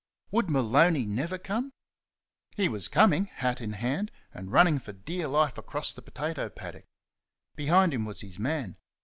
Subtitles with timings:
[0.31, 1.73] Would Maloney never come!
[2.55, 6.85] He was coming, hat in hand, and running for dear life across the potato paddock.
[7.55, 8.77] Behind him was his man.